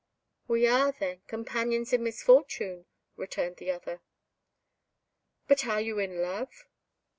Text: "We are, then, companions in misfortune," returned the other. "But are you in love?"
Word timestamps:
"We 0.47 0.65
are, 0.65 0.91
then, 0.91 1.21
companions 1.27 1.93
in 1.93 2.01
misfortune," 2.01 2.87
returned 3.17 3.57
the 3.57 3.69
other. 3.69 4.01
"But 5.47 5.67
are 5.67 5.79
you 5.79 5.99
in 5.99 6.23
love?" 6.23 6.65